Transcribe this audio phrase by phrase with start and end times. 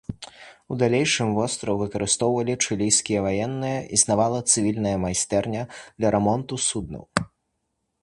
[0.75, 5.61] У далейшым востраў выкарыстоўвалі чылійскія ваенныя, існавала цывільная майстэрня
[5.97, 7.03] для рамонту суднаў.